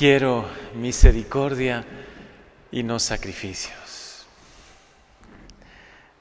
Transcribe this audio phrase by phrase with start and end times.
[0.00, 1.84] Quiero misericordia
[2.72, 4.24] y no sacrificios.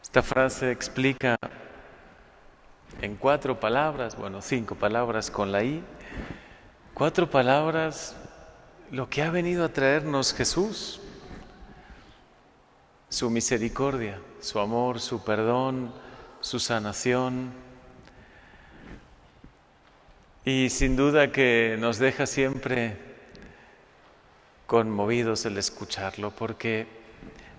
[0.03, 1.37] Esta frase explica
[3.01, 5.81] en cuatro palabras, bueno, cinco palabras con la I,
[6.93, 8.17] cuatro palabras
[8.91, 10.99] lo que ha venido a traernos Jesús,
[13.07, 15.93] su misericordia, su amor, su perdón,
[16.41, 17.53] su sanación.
[20.43, 23.07] Y sin duda que nos deja siempre
[24.69, 26.85] conmovidos el escucharlo, porque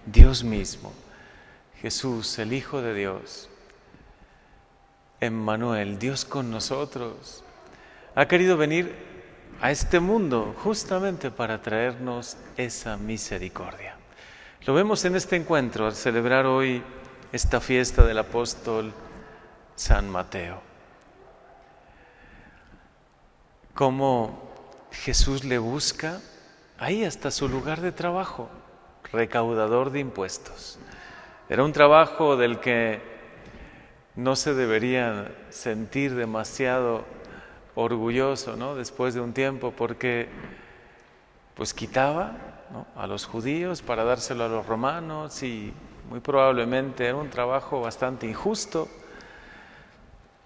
[0.07, 0.93] Dios mismo,
[1.83, 3.49] Jesús, el Hijo de Dios,
[5.19, 7.43] Emmanuel, Dios con nosotros,
[8.15, 8.95] ha querido venir
[9.61, 13.97] a este mundo justamente para traernos esa misericordia.
[14.65, 16.81] Lo vemos en este encuentro al celebrar hoy
[17.33, 18.93] esta fiesta del apóstol
[19.75, 20.63] San Mateo.
[23.75, 24.49] Cómo
[24.93, 26.21] Jesús le busca
[26.81, 28.49] ahí hasta su lugar de trabajo,
[29.13, 30.79] recaudador de impuestos.
[31.49, 33.01] Era un trabajo del que
[34.17, 37.05] no se debería sentir demasiado
[37.75, 38.75] orgulloso, ¿no?
[38.75, 40.29] Después de un tiempo, porque
[41.55, 42.33] pues quitaba
[42.97, 45.75] a los judíos para dárselo a los romanos y
[46.09, 48.89] muy probablemente era un trabajo bastante injusto,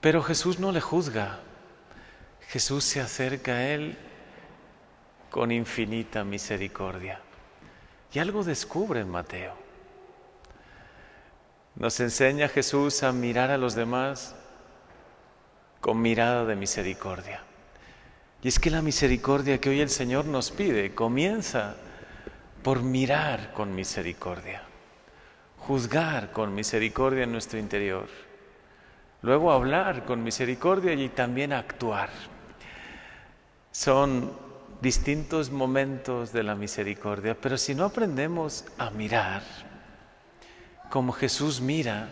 [0.00, 1.38] pero Jesús no le juzga.
[2.48, 3.96] Jesús se acerca a él
[5.34, 7.18] con infinita misericordia.
[8.12, 9.52] Y algo descubre en Mateo.
[11.74, 14.36] Nos enseña Jesús a mirar a los demás
[15.80, 17.42] con mirada de misericordia.
[18.44, 21.74] Y es que la misericordia que hoy el Señor nos pide comienza
[22.62, 24.62] por mirar con misericordia,
[25.58, 28.06] juzgar con misericordia en nuestro interior,
[29.22, 32.10] luego hablar con misericordia y también actuar.
[33.72, 34.53] Son
[34.84, 39.42] distintos momentos de la misericordia, pero si no aprendemos a mirar,
[40.90, 42.10] como Jesús mira.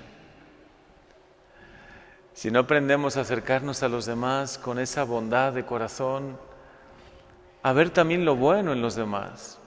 [2.33, 6.39] Si no aprendemos a acercarnos a los demás con esa bondad de corazón,
[7.63, 9.59] a ver también lo bueno en los demás,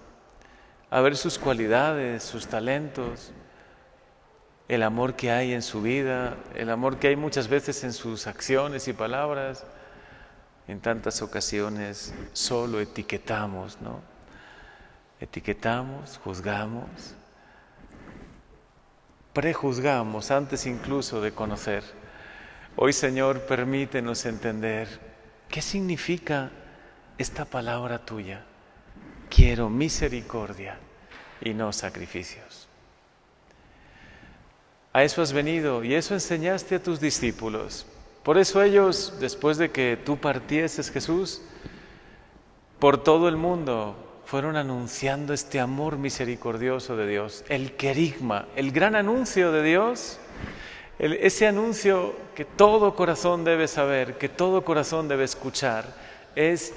[0.90, 3.32] a ver sus cualidades, sus talentos,
[4.68, 8.26] el amor que hay en su vida, el amor que hay muchas veces en sus
[8.26, 9.64] acciones y palabras,
[10.68, 14.02] en tantas ocasiones solo etiquetamos, ¿no?
[15.20, 17.16] Etiquetamos, juzgamos,
[19.34, 21.84] prejuzgamos antes incluso de conocer.
[22.76, 24.88] Hoy Señor, permítenos entender
[25.50, 26.52] qué significa
[27.18, 28.44] esta palabra tuya.
[29.30, 30.78] Quiero misericordia
[31.42, 32.68] y no sacrificios.
[34.94, 37.86] A eso has venido y eso enseñaste a tus discípulos.
[38.26, 41.44] Por eso ellos, después de que tú partieses Jesús,
[42.80, 48.96] por todo el mundo fueron anunciando este amor misericordioso de Dios, el querigma, el gran
[48.96, 50.18] anuncio de Dios,
[50.98, 55.86] ese anuncio que todo corazón debe saber, que todo corazón debe escuchar,
[56.36, 56.74] es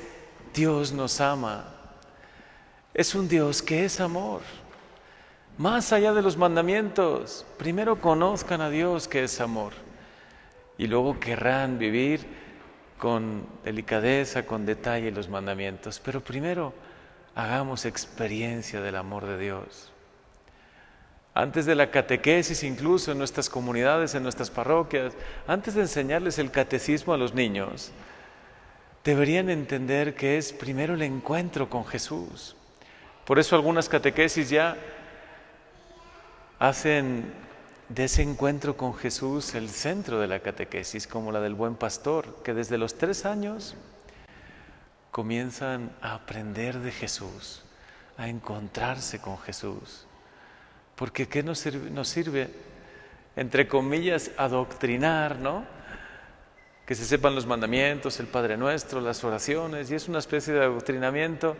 [0.53, 1.65] Dios nos ama.
[2.93, 4.43] Es un Dios que es amor.
[5.57, 9.88] Más allá de los mandamientos, primero conozcan a Dios que es amor
[10.79, 12.25] y luego querrán vivir
[12.99, 16.01] con delicadeza, con detalle los mandamientos.
[16.03, 16.73] Pero primero,
[17.35, 19.93] hagamos experiencia del amor de Dios.
[21.35, 25.15] Antes de la catequesis, incluso en nuestras comunidades, en nuestras parroquias,
[25.47, 27.93] antes de enseñarles el catecismo a los niños,
[29.05, 32.57] deberían entender que es primero el encuentro con Jesús.
[33.25, 34.77] Por eso algunas catequesis ya
[36.59, 37.33] hacen
[37.89, 42.43] de ese encuentro con Jesús el centro de la catequesis, como la del buen pastor,
[42.43, 43.75] que desde los tres años
[45.11, 47.63] comienzan a aprender de Jesús,
[48.19, 50.07] a encontrarse con Jesús.
[50.97, 52.51] Porque ¿qué nos sirve, nos sirve
[53.37, 55.65] entre comillas, adoctrinar, ¿no?
[56.85, 60.65] Que se sepan los mandamientos, el Padre Nuestro, las oraciones, y es una especie de
[60.65, 61.57] adoctrinamiento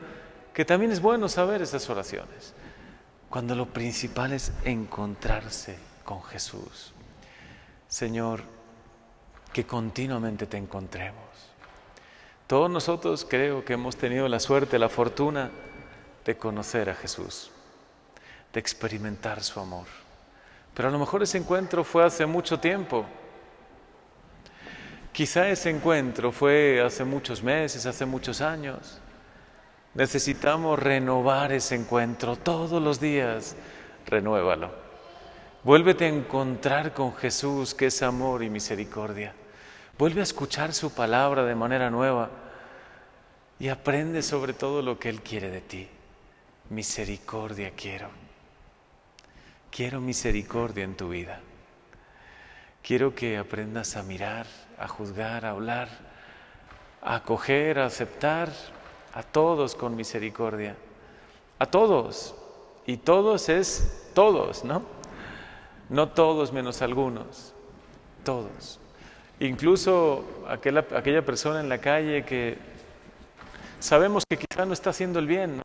[0.53, 2.53] que también es bueno saber esas oraciones,
[3.31, 6.95] cuando lo principal es encontrarse con Jesús.
[7.87, 8.43] Señor,
[9.53, 11.29] que continuamente te encontremos
[12.49, 15.51] todos nosotros creo que hemos tenido la suerte, la fortuna
[16.25, 17.51] de conocer a Jesús,
[18.55, 19.85] de experimentar su amor.
[20.73, 23.05] Pero a lo mejor ese encuentro fue hace mucho tiempo.
[25.13, 28.99] Quizá ese encuentro fue hace muchos meses, hace muchos años.
[29.93, 33.57] Necesitamos renovar ese encuentro todos los días.
[34.07, 34.88] Renuévalo.
[35.65, 39.35] Vuélvete a encontrar con Jesús, que es amor y misericordia.
[39.99, 42.31] Vuelve a escuchar su palabra de manera nueva.
[43.61, 45.89] y aprende sobre todo lo que Él quiere de ti.
[46.71, 48.09] Misericordia quiero.
[49.73, 51.41] Quiero misericordia en tu vida.
[52.83, 54.47] Quiero que aprendas a mirar,
[54.79, 55.89] a juzgar, a hablar,
[57.03, 58.49] a acoger, a aceptar
[59.13, 60.77] a todos con misericordia.
[61.59, 62.37] A todos.
[62.87, 64.98] Y todos es todos, ¿no?
[65.89, 67.55] No todos menos algunos.
[68.25, 68.79] Todos.
[69.41, 72.59] Incluso aquella, aquella persona en la calle que
[73.79, 75.63] sabemos que quizá no está haciendo el bien,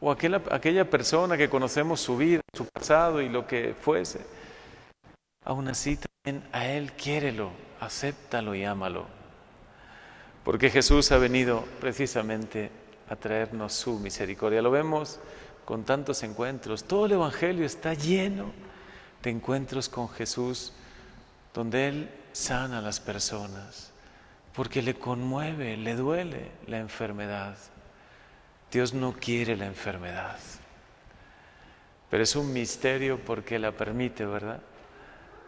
[0.00, 4.20] o aquella, aquella persona que conocemos su vida, su pasado y lo que fuese.
[5.44, 9.06] Aún así también a Él quiérelo, acéptalo y ámalo.
[10.44, 12.70] Porque Jesús ha venido precisamente
[13.08, 14.62] a traernos su misericordia.
[14.62, 15.18] Lo vemos
[15.64, 16.84] con tantos encuentros.
[16.84, 18.52] Todo el Evangelio está lleno
[19.26, 20.72] de encuentros con Jesús
[21.52, 23.90] donde Él sana a las personas,
[24.54, 27.56] porque le conmueve, le duele la enfermedad.
[28.70, 30.38] Dios no quiere la enfermedad,
[32.08, 34.60] pero es un misterio porque la permite, ¿verdad?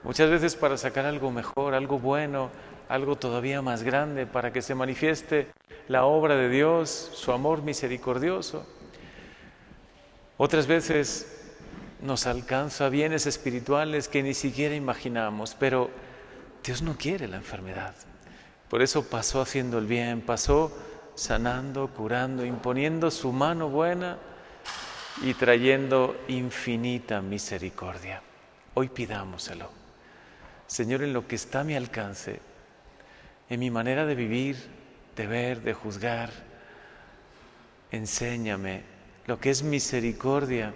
[0.02, 2.50] Muchas veces para sacar algo mejor, algo bueno,
[2.88, 5.52] algo todavía más grande, para que se manifieste
[5.86, 8.66] la obra de Dios, su amor misericordioso.
[10.36, 11.37] Otras veces
[12.00, 15.90] nos alcanza bienes espirituales que ni siquiera imaginamos, pero
[16.64, 17.94] Dios no quiere la enfermedad.
[18.68, 20.76] Por eso pasó haciendo el bien, pasó
[21.14, 24.18] sanando, curando, imponiendo su mano buena
[25.22, 28.22] y trayendo infinita misericordia.
[28.74, 29.70] Hoy pidámoselo.
[30.66, 32.40] Señor, en lo que está a mi alcance,
[33.48, 34.56] en mi manera de vivir,
[35.16, 36.30] de ver, de juzgar,
[37.90, 38.82] enséñame
[39.26, 40.74] lo que es misericordia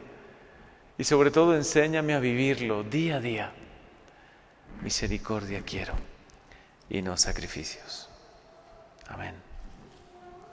[0.98, 3.52] y sobre todo enséñame a vivirlo día a día.
[4.82, 5.94] Misericordia quiero
[6.88, 8.08] y no sacrificios.
[9.08, 9.51] Amén.